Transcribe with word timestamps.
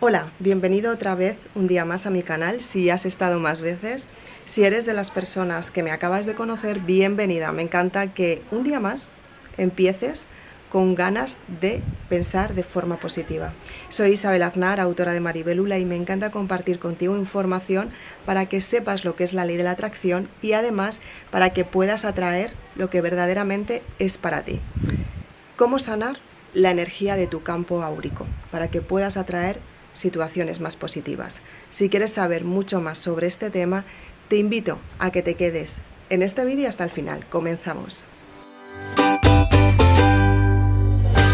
Hola, 0.00 0.30
bienvenido 0.38 0.92
otra 0.92 1.16
vez 1.16 1.36
un 1.56 1.66
día 1.66 1.84
más 1.84 2.06
a 2.06 2.10
mi 2.10 2.22
canal, 2.22 2.62
si 2.62 2.88
has 2.88 3.04
estado 3.04 3.40
más 3.40 3.60
veces. 3.60 4.06
Si 4.46 4.62
eres 4.62 4.86
de 4.86 4.92
las 4.92 5.10
personas 5.10 5.72
que 5.72 5.82
me 5.82 5.90
acabas 5.90 6.24
de 6.24 6.36
conocer, 6.36 6.78
bienvenida. 6.78 7.50
Me 7.50 7.62
encanta 7.62 8.14
que 8.14 8.40
un 8.52 8.62
día 8.62 8.78
más 8.78 9.08
empieces 9.56 10.26
con 10.70 10.94
ganas 10.94 11.38
de 11.60 11.82
pensar 12.08 12.54
de 12.54 12.62
forma 12.62 12.98
positiva. 12.98 13.54
Soy 13.88 14.12
Isabel 14.12 14.44
Aznar, 14.44 14.78
autora 14.78 15.12
de 15.14 15.18
Maribelula, 15.18 15.78
y 15.78 15.84
me 15.84 15.96
encanta 15.96 16.30
compartir 16.30 16.78
contigo 16.78 17.16
información 17.16 17.90
para 18.24 18.46
que 18.46 18.60
sepas 18.60 19.04
lo 19.04 19.16
que 19.16 19.24
es 19.24 19.32
la 19.32 19.46
ley 19.46 19.56
de 19.56 19.64
la 19.64 19.72
atracción 19.72 20.28
y 20.42 20.52
además 20.52 21.00
para 21.32 21.50
que 21.50 21.64
puedas 21.64 22.04
atraer 22.04 22.52
lo 22.76 22.88
que 22.88 23.00
verdaderamente 23.00 23.82
es 23.98 24.16
para 24.16 24.42
ti. 24.42 24.60
¿Cómo 25.56 25.80
sanar 25.80 26.18
la 26.54 26.70
energía 26.70 27.16
de 27.16 27.26
tu 27.26 27.42
campo 27.42 27.82
áurico? 27.82 28.26
Para 28.52 28.68
que 28.68 28.80
puedas 28.80 29.16
atraer 29.16 29.58
situaciones 29.94 30.60
más 30.60 30.76
positivas. 30.76 31.40
Si 31.70 31.88
quieres 31.88 32.12
saber 32.12 32.44
mucho 32.44 32.80
más 32.80 32.98
sobre 32.98 33.26
este 33.26 33.50
tema, 33.50 33.84
te 34.28 34.36
invito 34.36 34.78
a 34.98 35.10
que 35.10 35.22
te 35.22 35.34
quedes 35.34 35.76
en 36.10 36.22
este 36.22 36.44
vídeo 36.44 36.68
hasta 36.68 36.84
el 36.84 36.90
final. 36.90 37.24
Comenzamos. 37.28 38.04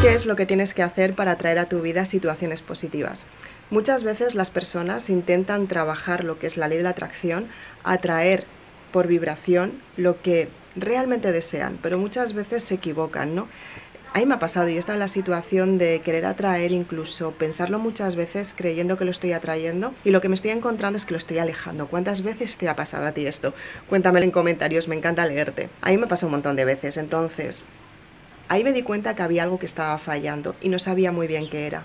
¿Qué 0.02 0.14
es 0.14 0.26
lo 0.26 0.36
que 0.36 0.46
tienes 0.46 0.74
que 0.74 0.82
hacer 0.82 1.14
para 1.14 1.32
atraer 1.32 1.58
a 1.58 1.68
tu 1.68 1.80
vida 1.80 2.04
situaciones 2.04 2.60
positivas? 2.60 3.24
Muchas 3.70 4.04
veces 4.04 4.34
las 4.34 4.50
personas 4.50 5.08
intentan 5.08 5.66
trabajar 5.66 6.24
lo 6.24 6.38
que 6.38 6.46
es 6.46 6.56
la 6.56 6.68
ley 6.68 6.76
de 6.76 6.84
la 6.84 6.90
atracción, 6.90 7.46
atraer 7.82 8.44
por 8.92 9.06
vibración 9.06 9.80
lo 9.96 10.20
que 10.20 10.48
realmente 10.76 11.32
desean, 11.32 11.78
pero 11.82 11.98
muchas 11.98 12.34
veces 12.34 12.62
se 12.64 12.74
equivocan, 12.74 13.34
¿no? 13.34 13.48
A 14.16 14.24
me 14.24 14.34
ha 14.34 14.38
pasado 14.38 14.68
y 14.68 14.76
he 14.76 14.78
estado 14.78 14.94
en 14.94 15.00
la 15.00 15.08
situación 15.08 15.76
de 15.76 16.00
querer 16.04 16.24
atraer, 16.24 16.70
incluso 16.70 17.32
pensarlo 17.32 17.80
muchas 17.80 18.14
veces 18.14 18.54
creyendo 18.56 18.96
que 18.96 19.04
lo 19.04 19.10
estoy 19.10 19.32
atrayendo 19.32 19.92
y 20.04 20.10
lo 20.10 20.20
que 20.20 20.28
me 20.28 20.36
estoy 20.36 20.52
encontrando 20.52 20.96
es 20.96 21.04
que 21.04 21.14
lo 21.14 21.18
estoy 21.18 21.38
alejando. 21.38 21.88
¿Cuántas 21.88 22.22
veces 22.22 22.56
te 22.56 22.68
ha 22.68 22.76
pasado 22.76 23.08
a 23.08 23.10
ti 23.10 23.26
esto? 23.26 23.54
Cuéntamelo 23.88 24.24
en 24.24 24.30
comentarios, 24.30 24.86
me 24.86 24.94
encanta 24.94 25.26
leerte. 25.26 25.68
A 25.80 25.90
mí 25.90 25.96
me 25.96 26.06
pasa 26.06 26.26
un 26.26 26.32
montón 26.32 26.54
de 26.54 26.64
veces, 26.64 26.96
entonces 26.96 27.64
ahí 28.46 28.62
me 28.62 28.72
di 28.72 28.84
cuenta 28.84 29.16
que 29.16 29.22
había 29.22 29.42
algo 29.42 29.58
que 29.58 29.66
estaba 29.66 29.98
fallando 29.98 30.54
y 30.60 30.68
no 30.68 30.78
sabía 30.78 31.10
muy 31.10 31.26
bien 31.26 31.50
qué 31.50 31.66
era. 31.66 31.82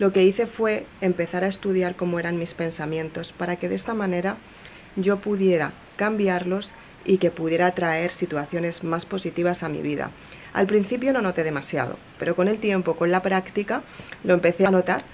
Lo 0.00 0.12
que 0.12 0.24
hice 0.24 0.46
fue 0.46 0.84
empezar 1.00 1.44
a 1.44 1.48
estudiar 1.48 1.94
cómo 1.94 2.18
eran 2.18 2.40
mis 2.40 2.54
pensamientos 2.54 3.30
para 3.30 3.54
que 3.54 3.68
de 3.68 3.76
esta 3.76 3.94
manera 3.94 4.36
yo 4.96 5.18
pudiera 5.20 5.74
cambiarlos 5.94 6.72
y 7.04 7.18
que 7.18 7.30
pudiera 7.30 7.70
traer 7.70 8.10
situaciones 8.10 8.82
más 8.82 9.06
positivas 9.06 9.62
a 9.62 9.68
mi 9.68 9.80
vida. 9.80 10.10
Al 10.52 10.66
principio 10.66 11.12
no 11.12 11.22
noté 11.22 11.44
demasiado, 11.44 11.96
pero 12.18 12.34
con 12.34 12.48
el 12.48 12.58
tiempo, 12.58 12.96
con 12.96 13.10
la 13.10 13.22
práctica, 13.22 13.82
lo 14.24 14.34
empecé 14.34 14.66
a 14.66 14.70
notar 14.70 15.04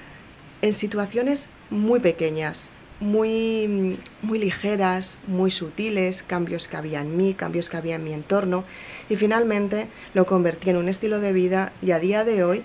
en 0.62 0.72
situaciones 0.72 1.48
muy 1.70 2.00
pequeñas, 2.00 2.68
muy, 3.00 3.98
muy 4.22 4.38
ligeras, 4.38 5.16
muy 5.26 5.50
sutiles, 5.50 6.22
cambios 6.22 6.68
que 6.68 6.76
había 6.76 7.00
en 7.00 7.16
mí, 7.16 7.34
cambios 7.34 7.68
que 7.68 7.76
había 7.76 7.96
en 7.96 8.04
mi 8.04 8.12
entorno, 8.12 8.64
y 9.08 9.16
finalmente 9.16 9.88
lo 10.14 10.26
convertí 10.26 10.70
en 10.70 10.76
un 10.76 10.88
estilo 10.88 11.20
de 11.20 11.32
vida 11.32 11.72
y 11.82 11.90
a 11.90 11.98
día 11.98 12.24
de 12.24 12.44
hoy 12.44 12.64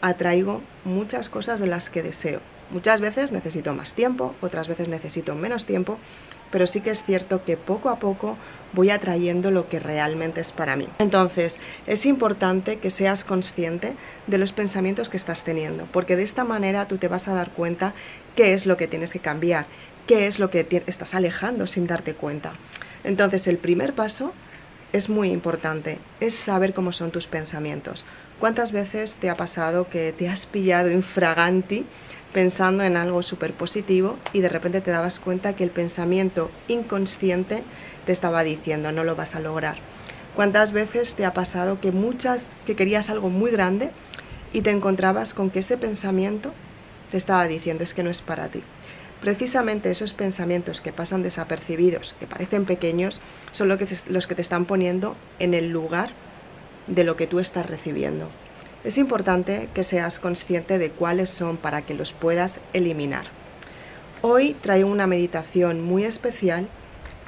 atraigo 0.00 0.62
muchas 0.84 1.28
cosas 1.28 1.60
de 1.60 1.66
las 1.66 1.90
que 1.90 2.02
deseo. 2.02 2.40
Muchas 2.70 3.00
veces 3.00 3.32
necesito 3.32 3.74
más 3.74 3.94
tiempo, 3.94 4.34
otras 4.40 4.68
veces 4.68 4.88
necesito 4.88 5.34
menos 5.34 5.66
tiempo, 5.66 5.98
pero 6.50 6.66
sí 6.66 6.80
que 6.80 6.90
es 6.90 7.04
cierto 7.04 7.44
que 7.44 7.56
poco 7.56 7.88
a 7.88 7.98
poco 7.98 8.36
voy 8.72 8.90
atrayendo 8.90 9.50
lo 9.50 9.68
que 9.68 9.78
realmente 9.78 10.40
es 10.40 10.52
para 10.52 10.76
mí. 10.76 10.86
Entonces, 10.98 11.58
es 11.86 12.04
importante 12.06 12.78
que 12.78 12.90
seas 12.90 13.24
consciente 13.24 13.94
de 14.26 14.38
los 14.38 14.52
pensamientos 14.52 15.08
que 15.08 15.16
estás 15.16 15.44
teniendo, 15.44 15.86
porque 15.92 16.16
de 16.16 16.22
esta 16.24 16.44
manera 16.44 16.86
tú 16.86 16.98
te 16.98 17.08
vas 17.08 17.28
a 17.28 17.34
dar 17.34 17.50
cuenta 17.50 17.94
qué 18.34 18.52
es 18.52 18.66
lo 18.66 18.76
que 18.76 18.88
tienes 18.88 19.12
que 19.12 19.20
cambiar, 19.20 19.66
qué 20.06 20.26
es 20.26 20.38
lo 20.38 20.50
que 20.50 20.84
estás 20.86 21.14
alejando 21.14 21.66
sin 21.66 21.86
darte 21.86 22.14
cuenta. 22.14 22.52
Entonces, 23.04 23.46
el 23.46 23.58
primer 23.58 23.92
paso 23.94 24.32
es 24.92 25.08
muy 25.08 25.30
importante, 25.30 25.98
es 26.20 26.34
saber 26.34 26.74
cómo 26.74 26.92
son 26.92 27.10
tus 27.10 27.26
pensamientos. 27.26 28.04
¿Cuántas 28.38 28.72
veces 28.72 29.16
te 29.16 29.30
ha 29.30 29.34
pasado 29.34 29.88
que 29.88 30.12
te 30.12 30.28
has 30.28 30.44
pillado 30.44 30.90
infraganti 30.90 31.86
pensando 32.36 32.84
en 32.84 32.98
algo 32.98 33.22
súper 33.22 33.54
positivo 33.54 34.18
y 34.34 34.42
de 34.42 34.50
repente 34.50 34.82
te 34.82 34.90
dabas 34.90 35.20
cuenta 35.20 35.56
que 35.56 35.64
el 35.64 35.70
pensamiento 35.70 36.50
inconsciente 36.68 37.62
te 38.04 38.12
estaba 38.12 38.44
diciendo 38.44 38.92
no 38.92 39.04
lo 39.04 39.16
vas 39.16 39.34
a 39.34 39.40
lograr. 39.40 39.76
¿Cuántas 40.34 40.72
veces 40.72 41.14
te 41.14 41.24
ha 41.24 41.32
pasado 41.32 41.80
que 41.80 41.92
muchas 41.92 42.42
que 42.66 42.76
querías 42.76 43.08
algo 43.08 43.30
muy 43.30 43.50
grande 43.50 43.88
y 44.52 44.60
te 44.60 44.70
encontrabas 44.70 45.32
con 45.32 45.48
que 45.48 45.60
ese 45.60 45.78
pensamiento 45.78 46.52
te 47.10 47.16
estaba 47.16 47.48
diciendo 47.48 47.84
es 47.84 47.94
que 47.94 48.02
no 48.02 48.10
es 48.10 48.20
para 48.20 48.48
ti? 48.48 48.62
Precisamente 49.22 49.90
esos 49.90 50.12
pensamientos 50.12 50.82
que 50.82 50.92
pasan 50.92 51.22
desapercibidos, 51.22 52.16
que 52.20 52.26
parecen 52.26 52.66
pequeños, 52.66 53.18
son 53.52 53.68
los 53.70 54.26
que 54.26 54.34
te 54.34 54.42
están 54.42 54.66
poniendo 54.66 55.16
en 55.38 55.54
el 55.54 55.70
lugar 55.70 56.10
de 56.86 57.02
lo 57.02 57.16
que 57.16 57.26
tú 57.26 57.40
estás 57.40 57.64
recibiendo. 57.64 58.28
Es 58.86 58.98
importante 58.98 59.68
que 59.74 59.82
seas 59.82 60.20
consciente 60.20 60.78
de 60.78 60.90
cuáles 60.90 61.28
son 61.28 61.56
para 61.56 61.82
que 61.82 61.94
los 61.94 62.12
puedas 62.12 62.60
eliminar. 62.72 63.24
Hoy 64.22 64.54
traigo 64.62 64.88
una 64.88 65.08
meditación 65.08 65.82
muy 65.82 66.04
especial 66.04 66.68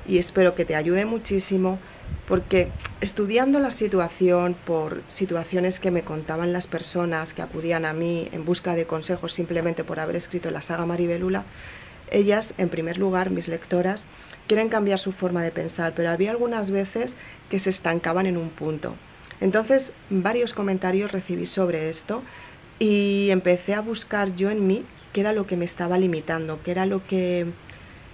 y 0.06 0.18
espero 0.18 0.54
que 0.54 0.64
te 0.64 0.76
ayude 0.76 1.04
muchísimo 1.04 1.80
porque 2.28 2.68
estudiando 3.00 3.58
la 3.58 3.72
situación 3.72 4.54
por 4.54 5.02
situaciones 5.08 5.80
que 5.80 5.90
me 5.90 6.02
contaban 6.02 6.52
las 6.52 6.68
personas 6.68 7.32
que 7.32 7.42
acudían 7.42 7.84
a 7.86 7.92
mí 7.92 8.28
en 8.30 8.44
busca 8.44 8.76
de 8.76 8.86
consejos 8.86 9.32
simplemente 9.32 9.82
por 9.82 9.98
haber 9.98 10.14
escrito 10.14 10.52
la 10.52 10.62
saga 10.62 10.86
Maribelula, 10.86 11.42
ellas, 12.12 12.54
en 12.56 12.68
primer 12.68 12.98
lugar, 12.98 13.30
mis 13.30 13.48
lectoras, 13.48 14.04
quieren 14.46 14.68
cambiar 14.68 15.00
su 15.00 15.10
forma 15.10 15.42
de 15.42 15.50
pensar, 15.50 15.92
pero 15.96 16.10
había 16.10 16.30
algunas 16.30 16.70
veces 16.70 17.16
que 17.50 17.58
se 17.58 17.70
estancaban 17.70 18.26
en 18.26 18.36
un 18.36 18.48
punto. 18.48 18.94
Entonces, 19.40 19.92
varios 20.10 20.52
comentarios 20.52 21.12
recibí 21.12 21.46
sobre 21.46 21.88
esto 21.88 22.22
y 22.78 23.28
empecé 23.30 23.74
a 23.74 23.80
buscar 23.80 24.34
yo 24.36 24.50
en 24.50 24.66
mí 24.66 24.84
qué 25.12 25.20
era 25.20 25.32
lo 25.32 25.46
que 25.46 25.56
me 25.56 25.64
estaba 25.64 25.98
limitando, 25.98 26.60
qué 26.64 26.72
era 26.72 26.86
lo 26.86 27.06
que, 27.06 27.46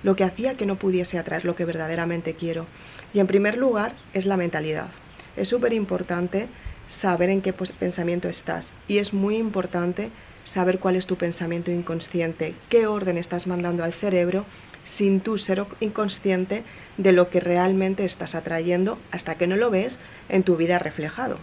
lo 0.02 0.16
que 0.16 0.24
hacía 0.24 0.56
que 0.56 0.66
no 0.66 0.76
pudiese 0.76 1.18
atraer 1.18 1.44
lo 1.44 1.56
que 1.56 1.64
verdaderamente 1.64 2.34
quiero. 2.34 2.66
Y 3.12 3.20
en 3.20 3.26
primer 3.26 3.56
lugar 3.56 3.94
es 4.12 4.26
la 4.26 4.36
mentalidad. 4.36 4.88
Es 5.36 5.48
súper 5.48 5.72
importante 5.72 6.46
saber 6.88 7.30
en 7.30 7.42
qué 7.42 7.52
pensamiento 7.52 8.28
estás 8.28 8.72
y 8.88 8.98
es 8.98 9.14
muy 9.14 9.36
importante 9.36 10.10
saber 10.44 10.78
cuál 10.78 10.96
es 10.96 11.06
tu 11.06 11.16
pensamiento 11.16 11.70
inconsciente, 11.70 12.54
qué 12.68 12.86
orden 12.86 13.16
estás 13.16 13.46
mandando 13.46 13.82
al 13.82 13.94
cerebro 13.94 14.44
sin 14.84 15.20
tú 15.20 15.38
ser 15.38 15.64
inconsciente 15.80 16.62
de 16.96 17.12
lo 17.12 17.30
que 17.30 17.40
realmente 17.40 18.04
estás 18.04 18.34
atrayendo 18.34 18.98
hasta 19.10 19.36
que 19.36 19.46
no 19.46 19.56
lo 19.56 19.70
ves 19.70 19.98
en 20.28 20.42
tu 20.42 20.56
vida 20.56 20.78
reflejado. 20.78 21.38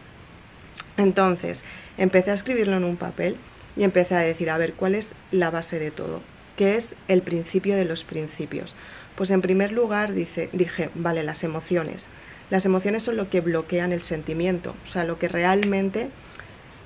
Entonces, 0.97 1.63
empecé 1.97 2.31
a 2.31 2.35
escribirlo 2.35 2.77
en 2.77 2.83
un 2.83 2.97
papel 2.97 3.37
y 3.75 3.83
empecé 3.83 4.15
a 4.15 4.19
decir, 4.19 4.49
a 4.49 4.57
ver, 4.57 4.73
¿cuál 4.73 4.95
es 4.95 5.13
la 5.31 5.49
base 5.49 5.79
de 5.79 5.91
todo? 5.91 6.21
¿Qué 6.57 6.75
es 6.75 6.95
el 7.07 7.21
principio 7.21 7.75
de 7.75 7.85
los 7.85 8.03
principios? 8.03 8.75
Pues 9.15 9.31
en 9.31 9.41
primer 9.41 9.71
lugar 9.71 10.13
dice, 10.13 10.49
dije, 10.51 10.89
vale, 10.95 11.23
las 11.23 11.43
emociones. 11.43 12.07
Las 12.49 12.65
emociones 12.65 13.03
son 13.03 13.17
lo 13.17 13.29
que 13.29 13.41
bloquean 13.41 13.93
el 13.93 14.03
sentimiento, 14.03 14.75
o 14.85 14.91
sea, 14.91 15.05
lo 15.05 15.17
que 15.17 15.29
realmente 15.29 16.09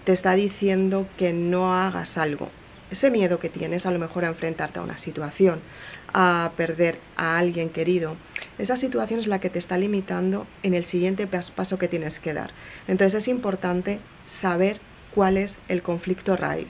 te 0.03 0.13
está 0.13 0.35
diciendo 0.35 1.07
que 1.17 1.33
no 1.33 1.73
hagas 1.73 2.17
algo. 2.17 2.49
Ese 2.91 3.09
miedo 3.09 3.39
que 3.39 3.49
tienes 3.49 3.85
a 3.85 3.91
lo 3.91 3.97
mejor 3.97 4.25
a 4.25 4.27
enfrentarte 4.27 4.79
a 4.79 4.83
una 4.83 4.99
situación, 4.99 5.59
a 6.13 6.51
perder 6.55 6.99
a 7.17 7.37
alguien 7.37 7.69
querido, 7.69 8.15
esa 8.59 8.77
situación 8.77 9.19
es 9.19 9.27
la 9.27 9.39
que 9.39 9.49
te 9.49 9.57
está 9.57 9.77
limitando 9.77 10.45
en 10.61 10.75
el 10.75 10.85
siguiente 10.85 11.27
paso 11.27 11.79
que 11.79 11.87
tienes 11.87 12.19
que 12.19 12.33
dar. 12.33 12.51
Entonces 12.87 13.23
es 13.23 13.27
importante 13.27 13.99
saber 14.27 14.79
cuál 15.15 15.37
es 15.37 15.55
el 15.67 15.81
conflicto 15.81 16.35
raíz. 16.35 16.67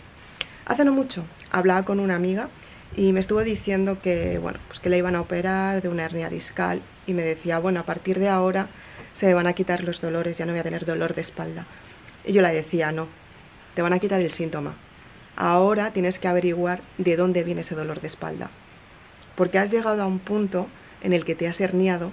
Hace 0.65 0.85
no 0.85 0.93
mucho 0.93 1.25
hablaba 1.51 1.83
con 1.83 1.99
una 1.99 2.15
amiga 2.15 2.47
y 2.95 3.11
me 3.11 3.19
estuvo 3.19 3.44
diciendo 3.44 3.97
que, 4.01 4.39
bueno, 4.39 4.59
pues 4.68 4.79
que 4.79 4.89
le 4.89 4.97
iban 4.97 5.15
a 5.15 5.21
operar 5.21 5.81
de 5.81 5.89
una 5.89 6.06
hernia 6.06 6.29
discal 6.29 6.81
y 7.06 7.13
me 7.13 7.23
decía, 7.23 7.59
bueno, 7.59 7.81
a 7.81 7.83
partir 7.83 8.19
de 8.19 8.29
ahora 8.29 8.68
se 9.13 9.25
me 9.25 9.33
van 9.33 9.47
a 9.47 9.53
quitar 9.53 9.83
los 9.83 10.00
dolores, 10.00 10.38
ya 10.38 10.45
no 10.45 10.53
voy 10.53 10.61
a 10.61 10.63
tener 10.63 10.85
dolor 10.85 11.13
de 11.13 11.21
espalda. 11.21 11.65
Y 12.25 12.31
yo 12.31 12.41
le 12.41 12.53
decía, 12.53 12.91
no, 12.91 13.07
te 13.75 13.81
van 13.81 13.94
a 13.94 14.00
quitar 14.00 14.21
el 14.21 14.31
síntoma. 14.31 14.75
Ahora 15.35 15.91
tienes 15.91 16.19
que 16.19 16.27
averiguar 16.27 16.81
de 16.97 17.15
dónde 17.15 17.43
viene 17.43 17.61
ese 17.61 17.75
dolor 17.75 18.01
de 18.01 18.07
espalda. 18.07 18.49
Porque 19.35 19.59
has 19.59 19.71
llegado 19.71 20.01
a 20.01 20.07
un 20.07 20.19
punto 20.19 20.67
en 21.01 21.13
el 21.13 21.25
que 21.25 21.35
te 21.35 21.47
has 21.47 21.59
herniado 21.59 22.11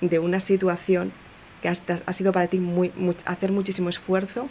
de 0.00 0.18
una 0.18 0.40
situación 0.40 1.12
que 1.62 1.68
ha 1.68 2.12
sido 2.12 2.32
para 2.32 2.46
ti 2.46 2.60
hacer 3.24 3.52
muchísimo 3.52 3.88
esfuerzo 3.88 4.48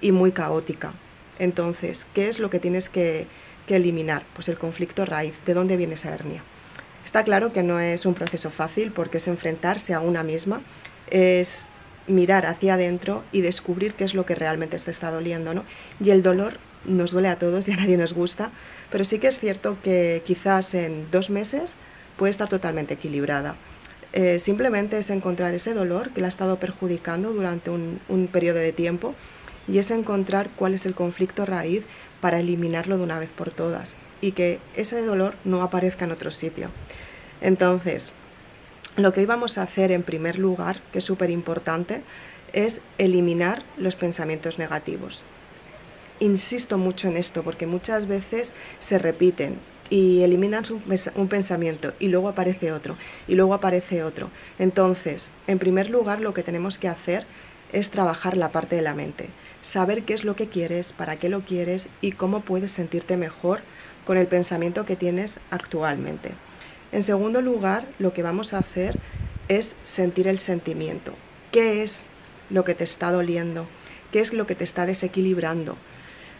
y 0.00 0.12
muy 0.12 0.32
caótica. 0.32 0.92
Entonces, 1.38 2.06
¿qué 2.14 2.28
es 2.28 2.38
lo 2.38 2.50
que 2.50 2.60
tienes 2.60 2.88
que, 2.88 3.26
que 3.66 3.76
eliminar? 3.76 4.22
Pues 4.34 4.48
el 4.48 4.58
conflicto 4.58 5.04
raíz, 5.06 5.34
¿de 5.46 5.54
dónde 5.54 5.76
viene 5.76 5.94
esa 5.94 6.14
hernia? 6.14 6.42
Está 7.04 7.24
claro 7.24 7.52
que 7.52 7.62
no 7.62 7.80
es 7.80 8.06
un 8.06 8.14
proceso 8.14 8.50
fácil 8.50 8.92
porque 8.92 9.18
es 9.18 9.28
enfrentarse 9.28 9.94
a 9.94 10.00
una 10.00 10.22
misma, 10.22 10.60
es 11.10 11.66
mirar 12.06 12.46
hacia 12.46 12.74
adentro 12.74 13.22
y 13.32 13.40
descubrir 13.40 13.94
qué 13.94 14.04
es 14.04 14.14
lo 14.14 14.26
que 14.26 14.34
realmente 14.34 14.78
te 14.78 14.90
está 14.90 15.10
doliendo, 15.10 15.54
¿no? 15.54 15.64
Y 16.00 16.10
el 16.10 16.22
dolor 16.22 16.58
nos 16.84 17.10
duele 17.12 17.28
a 17.28 17.38
todos 17.38 17.68
y 17.68 17.72
a 17.72 17.76
nadie 17.76 17.96
nos 17.96 18.12
gusta, 18.12 18.50
pero 18.90 19.04
sí 19.04 19.18
que 19.18 19.28
es 19.28 19.38
cierto 19.38 19.76
que 19.82 20.22
quizás 20.26 20.74
en 20.74 21.10
dos 21.10 21.30
meses 21.30 21.72
puede 22.16 22.30
estar 22.30 22.48
totalmente 22.48 22.94
equilibrada. 22.94 23.56
Eh, 24.12 24.38
simplemente 24.38 24.98
es 24.98 25.08
encontrar 25.10 25.54
ese 25.54 25.72
dolor 25.72 26.10
que 26.10 26.20
la 26.20 26.26
ha 26.26 26.28
estado 26.28 26.56
perjudicando 26.56 27.32
durante 27.32 27.70
un, 27.70 27.98
un 28.08 28.26
periodo 28.26 28.58
de 28.58 28.72
tiempo 28.72 29.14
y 29.66 29.78
es 29.78 29.90
encontrar 29.90 30.50
cuál 30.54 30.74
es 30.74 30.84
el 30.84 30.94
conflicto 30.94 31.46
raíz 31.46 31.86
para 32.20 32.40
eliminarlo 32.40 32.98
de 32.98 33.04
una 33.04 33.18
vez 33.18 33.30
por 33.30 33.50
todas 33.50 33.94
y 34.20 34.32
que 34.32 34.58
ese 34.76 35.02
dolor 35.02 35.34
no 35.44 35.62
aparezca 35.62 36.04
en 36.04 36.12
otro 36.12 36.30
sitio. 36.30 36.68
Entonces, 37.40 38.12
lo 38.96 39.12
que 39.12 39.22
íbamos 39.22 39.58
a 39.58 39.62
hacer 39.62 39.90
en 39.90 40.02
primer 40.02 40.38
lugar, 40.38 40.80
que 40.92 40.98
es 40.98 41.04
súper 41.04 41.30
importante, 41.30 42.02
es 42.52 42.80
eliminar 42.98 43.62
los 43.76 43.96
pensamientos 43.96 44.58
negativos. 44.58 45.22
Insisto 46.22 46.78
mucho 46.78 47.08
en 47.08 47.16
esto 47.16 47.42
porque 47.42 47.66
muchas 47.66 48.06
veces 48.06 48.52
se 48.78 48.96
repiten 48.96 49.58
y 49.90 50.22
eliminan 50.22 50.62
un 51.16 51.26
pensamiento 51.26 51.94
y 51.98 52.06
luego 52.06 52.28
aparece 52.28 52.70
otro 52.70 52.96
y 53.26 53.34
luego 53.34 53.54
aparece 53.54 54.04
otro. 54.04 54.30
Entonces, 54.60 55.30
en 55.48 55.58
primer 55.58 55.90
lugar, 55.90 56.20
lo 56.20 56.32
que 56.32 56.44
tenemos 56.44 56.78
que 56.78 56.86
hacer 56.86 57.24
es 57.72 57.90
trabajar 57.90 58.36
la 58.36 58.52
parte 58.52 58.76
de 58.76 58.82
la 58.82 58.94
mente, 58.94 59.30
saber 59.62 60.04
qué 60.04 60.14
es 60.14 60.22
lo 60.22 60.36
que 60.36 60.46
quieres, 60.46 60.92
para 60.92 61.16
qué 61.16 61.28
lo 61.28 61.40
quieres 61.40 61.88
y 62.00 62.12
cómo 62.12 62.42
puedes 62.42 62.70
sentirte 62.70 63.16
mejor 63.16 63.58
con 64.06 64.16
el 64.16 64.28
pensamiento 64.28 64.86
que 64.86 64.94
tienes 64.94 65.40
actualmente. 65.50 66.30
En 66.92 67.02
segundo 67.02 67.42
lugar, 67.42 67.84
lo 67.98 68.14
que 68.14 68.22
vamos 68.22 68.54
a 68.54 68.58
hacer 68.58 68.96
es 69.48 69.74
sentir 69.82 70.28
el 70.28 70.38
sentimiento. 70.38 71.14
¿Qué 71.50 71.82
es 71.82 72.04
lo 72.48 72.64
que 72.64 72.76
te 72.76 72.84
está 72.84 73.10
doliendo? 73.10 73.66
¿Qué 74.12 74.20
es 74.20 74.32
lo 74.32 74.46
que 74.46 74.54
te 74.54 74.62
está 74.62 74.86
desequilibrando? 74.86 75.76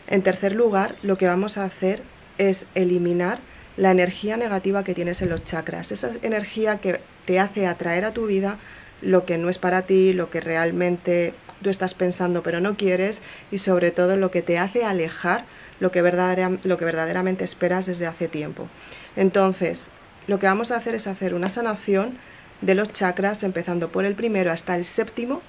En 0.06 0.22
tercer 0.22 0.54
lugar, 0.54 0.94
lo 1.02 1.16
que 1.16 1.26
vamos 1.26 1.58
a 1.58 1.64
hacer 1.64 2.02
es 2.38 2.66
eliminar 2.75 3.38
la 3.76 3.90
energía 3.90 4.37
negativa 4.37 4.84
que 4.84 4.94
tienes 4.94 5.22
en 5.22 5.31
los 5.31 5.44
chakras, 5.44 5.93
esa 5.93 6.10
energía 6.22 6.78
que 6.78 7.00
te 7.25 7.40
hace 7.40 7.66
atraer 7.66 8.04
a 8.04 8.12
tu 8.12 8.26
vida 8.26 8.58
lo 9.00 9.25
que 9.25 9.38
no 9.38 9.49
es 9.49 9.58
para 9.58 9.82
ti, 9.82 10.12
lo 10.12 10.31
que 10.31 10.40
realmente 10.40 11.34
tú 11.62 11.70
estás 11.70 11.94
pensando 11.94 12.43
pero 12.43 12.60
no 12.60 12.76
quieres 12.76 13.20
y 13.50 13.58
sobre 13.58 13.90
todo 13.90 14.16
lo 14.16 14.31
que 14.31 14.43
te 14.43 14.58
hace 14.58 14.84
alejar 14.84 15.44
lo 15.81 15.90
que, 15.90 16.00
verdaderamente 16.00 17.43
esperas 17.43 17.87
desde 17.87 18.06
hace 18.06 18.28
tiempo. 18.28 18.69
Entonces, 19.16 19.88
lo 20.28 20.38
que 20.38 20.46
vamos 20.46 20.70
a 20.70 20.76
hacer 20.76 20.94
es 20.94 21.08
hacer 21.08 21.34
una 21.34 21.48
sanación 21.48 22.19
de 22.60 22.76
los 22.76 22.93
chakras, 22.93 23.43
empezando 23.43 23.88
por 23.88 24.05
el 24.05 24.14
primero 24.14 24.52
hasta 24.52 24.76
el 24.76 24.84
séptimo, 24.84 25.43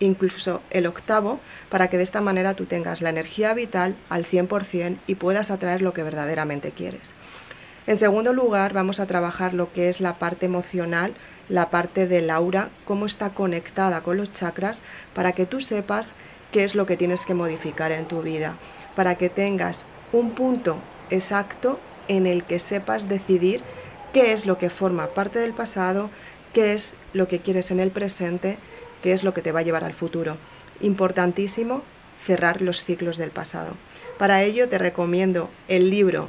incluso 0.00 0.62
el 0.70 0.86
octavo, 0.86 1.40
para 1.68 1.88
que 1.88 1.96
de 1.96 2.02
esta 2.02 2.20
manera 2.20 2.54
tú 2.54 2.66
tengas 2.66 3.00
la 3.00 3.10
energía 3.10 3.54
vital 3.54 3.96
al 4.08 4.24
100% 4.24 4.96
y 5.06 5.14
puedas 5.14 5.50
atraer 5.50 5.82
lo 5.82 5.92
que 5.92 6.02
verdaderamente 6.02 6.70
quieres. 6.70 7.14
En 7.86 7.96
segundo 7.96 8.32
lugar, 8.32 8.72
vamos 8.72 8.98
a 8.98 9.06
trabajar 9.06 9.52
lo 9.52 9.72
que 9.72 9.88
es 9.88 10.00
la 10.00 10.14
parte 10.14 10.46
emocional, 10.46 11.14
la 11.48 11.68
parte 11.68 12.06
del 12.06 12.30
aura, 12.30 12.70
cómo 12.86 13.04
está 13.04 13.30
conectada 13.30 14.02
con 14.02 14.16
los 14.16 14.32
chakras, 14.32 14.82
para 15.14 15.32
que 15.32 15.44
tú 15.44 15.60
sepas 15.60 16.14
qué 16.50 16.64
es 16.64 16.74
lo 16.74 16.86
que 16.86 16.96
tienes 16.96 17.26
que 17.26 17.34
modificar 17.34 17.92
en 17.92 18.06
tu 18.06 18.22
vida, 18.22 18.54
para 18.96 19.16
que 19.16 19.28
tengas 19.28 19.84
un 20.12 20.30
punto 20.30 20.78
exacto 21.10 21.78
en 22.08 22.26
el 22.26 22.44
que 22.44 22.58
sepas 22.58 23.08
decidir 23.08 23.62
qué 24.12 24.32
es 24.32 24.46
lo 24.46 24.56
que 24.56 24.70
forma 24.70 25.08
parte 25.08 25.38
del 25.38 25.52
pasado, 25.52 26.08
qué 26.54 26.72
es 26.72 26.94
lo 27.12 27.28
que 27.28 27.40
quieres 27.40 27.70
en 27.70 27.80
el 27.80 27.90
presente, 27.90 28.56
qué 29.04 29.12
es 29.12 29.22
lo 29.22 29.34
que 29.34 29.42
te 29.42 29.52
va 29.52 29.60
a 29.60 29.62
llevar 29.62 29.84
al 29.84 29.92
futuro. 29.92 30.38
Importantísimo 30.80 31.82
cerrar 32.24 32.62
los 32.62 32.84
ciclos 32.84 33.18
del 33.18 33.28
pasado. 33.28 33.74
Para 34.18 34.42
ello 34.42 34.66
te 34.66 34.78
recomiendo 34.78 35.50
el 35.68 35.90
libro 35.90 36.28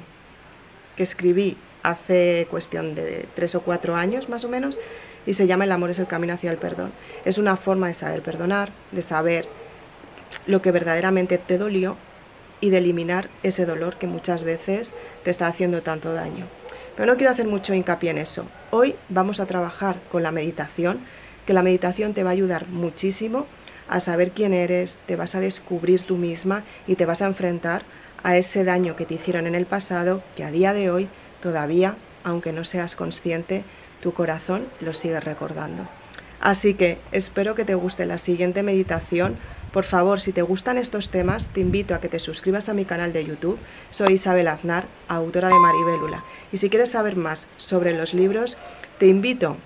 que 0.98 1.04
escribí 1.04 1.56
hace 1.84 2.48
cuestión 2.52 2.94
de 2.94 3.28
tres 3.34 3.56
o 3.56 3.62
cuatro 3.62 3.96
años 3.96 4.28
más 4.28 4.44
o 4.44 4.50
menos 4.50 4.78
y 5.26 5.36
se 5.36 5.48
llama 5.48 5.64
El 5.64 5.72
amor 5.72 5.92
es 5.92 6.00
el 6.00 6.08
camino 6.08 6.34
hacia 6.34 6.52
el 6.52 6.58
perdón. 6.58 6.92
Es 7.24 7.38
una 7.38 7.56
forma 7.56 7.88
de 7.88 7.94
saber 7.94 8.22
perdonar, 8.22 8.72
de 8.92 9.02
saber 9.02 9.48
lo 10.46 10.62
que 10.62 10.72
verdaderamente 10.72 11.38
te 11.38 11.58
dolió 11.58 11.96
y 12.60 12.72
de 12.72 12.80
eliminar 12.80 13.30
ese 13.42 13.66
dolor 13.66 13.96
que 13.96 14.08
muchas 14.08 14.44
veces 14.44 14.94
te 15.24 15.32
está 15.32 15.48
haciendo 15.48 15.82
tanto 15.82 16.12
daño. 16.12 16.46
Pero 16.98 17.10
no 17.10 17.18
quiero 17.18 17.32
hacer 17.32 17.48
mucho 17.48 17.74
hincapié 17.74 18.12
en 18.12 18.18
eso. 18.18 18.48
Hoy 18.72 18.96
vamos 19.08 19.40
a 19.40 19.46
trabajar 19.46 19.96
con 20.12 20.24
la 20.24 20.32
meditación, 20.32 21.00
que 21.46 21.54
la 21.54 21.64
meditación 21.64 22.14
te 22.14 22.24
va 22.24 22.32
a 22.32 22.34
ayudar 22.34 22.68
muchísimo 22.68 23.46
a 23.88 24.00
saber 24.00 24.32
quién 24.32 24.54
eres, 24.54 24.98
te 25.06 25.16
vas 25.16 25.36
a 25.36 25.40
descubrir 25.40 26.02
tú 26.02 26.18
misma 26.18 26.64
y 26.88 26.96
te 26.96 27.06
vas 27.06 27.22
a 27.22 27.28
enfrentar 27.28 27.84
a 28.24 28.38
ese 28.38 28.64
daño 28.64 28.96
que 28.96 29.06
te 29.06 29.14
hicieron 29.14 29.46
en 29.46 29.56
el 29.56 29.66
pasado, 29.66 30.24
que 30.36 30.44
a 30.44 30.52
día 30.52 30.74
de 30.74 30.90
hoy 30.90 31.08
todavía, 31.42 31.96
aunque 32.24 32.52
no 32.52 32.64
seas 32.64 32.96
consciente, 32.96 33.64
tu 34.02 34.14
corazón 34.14 34.66
lo 34.82 34.94
sigue 34.94 35.20
recordando. 35.20 35.88
Así 36.40 36.74
que 36.74 36.98
espero 37.12 37.54
que 37.54 37.66
te 37.66 37.76
guste 37.76 38.06
la 38.06 38.18
siguiente 38.18 38.64
meditación 38.64 39.38
por 39.76 39.84
favor, 39.84 40.22
si 40.22 40.32
te 40.32 40.42
gustan 40.42 40.78
estos 40.78 41.10
temas, 41.10 41.50
te 41.50 41.60
invito 41.60 41.94
a 41.96 42.00
que 42.00 42.08
te 42.08 42.18
suscribas 42.18 42.70
a 42.70 42.74
mi 42.74 42.86
canal 42.86 43.12
de 43.12 43.26
YouTube. 43.26 43.60
Soy 43.92 44.14
Isabel 44.14 44.48
Aznar, 44.48 44.86
autora 45.10 45.50
de 45.50 45.60
Maribélula. 45.60 46.24
Y 46.54 46.60
si 46.60 46.70
quieres 46.70 46.92
saber 46.92 47.18
más 47.18 47.48
sobre 47.58 47.92
los 47.92 48.14
libros, 48.14 48.58
te 49.00 49.08
invito 49.08 49.58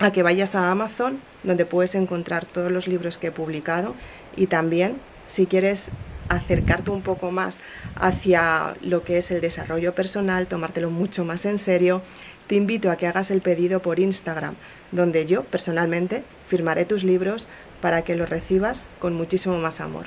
a 0.00 0.12
que 0.12 0.24
vayas 0.24 0.54
a 0.54 0.70
Amazon, 0.70 1.20
donde 1.44 1.66
puedes 1.66 1.94
encontrar 1.94 2.46
todos 2.46 2.72
los 2.72 2.88
libros 2.88 3.18
que 3.18 3.28
he 3.28 3.32
publicado. 3.32 3.94
Y 4.36 4.48
también, 4.48 4.96
si 5.28 5.46
quieres 5.46 5.88
acercarte 6.28 6.90
un 6.90 7.02
poco 7.02 7.30
más 7.30 7.60
hacia 7.94 8.74
lo 8.82 9.04
que 9.04 9.18
es 9.18 9.30
el 9.30 9.40
desarrollo 9.40 9.94
personal, 9.94 10.46
tomártelo 10.46 10.90
mucho 10.90 11.24
más 11.24 11.44
en 11.44 11.58
serio, 11.58 12.02
te 12.46 12.56
invito 12.56 12.90
a 12.90 12.96
que 12.96 13.06
hagas 13.06 13.30
el 13.30 13.42
pedido 13.42 13.80
por 13.80 14.00
Instagram, 14.00 14.54
donde 14.90 15.26
yo 15.26 15.44
personalmente 15.44 16.24
firmaré 16.48 16.84
tus 16.84 17.04
libros 17.04 17.46
para 17.80 18.02
que 18.02 18.16
los 18.16 18.28
recibas 18.28 18.84
con 18.98 19.14
muchísimo 19.14 19.58
más 19.58 19.80
amor. 19.80 20.06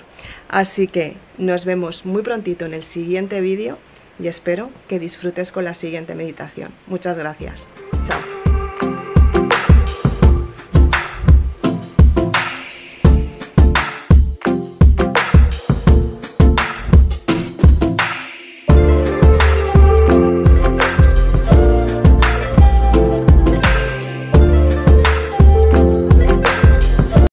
Así 0.50 0.88
que 0.88 1.16
nos 1.38 1.66
vemos 1.66 2.06
muy 2.06 2.22
prontito 2.22 2.66
en 2.66 2.74
el 2.74 2.84
siguiente 2.84 3.42
vídeo 3.42 3.78
y 4.20 4.28
espero 4.28 4.72
que 4.88 5.00
disfrutes 5.00 5.52
con 5.52 5.64
la 5.64 5.74
siguiente 5.74 6.16
meditación. 6.16 6.72
Muchas 6.88 7.18
gracias. 7.18 7.66